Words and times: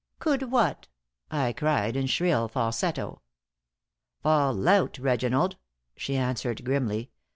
"Could 0.17 0.49
what?" 0.49 0.87
I 1.29 1.53
cried, 1.53 1.95
in 1.95 2.07
shrill 2.07 2.47
falsetto. 2.47 3.21
"Fall 4.23 4.67
out, 4.67 4.97
Reginald," 4.97 5.57
she 5.95 6.15
answered, 6.17 6.65
grimly. 6.65 7.11